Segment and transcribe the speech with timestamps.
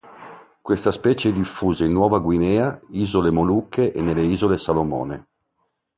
[0.63, 5.27] Questa specie è diffusa in Nuova Guinea, Isole Molucche e nelle Isole Salomone.